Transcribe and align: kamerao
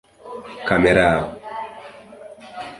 kamerao 0.67 1.23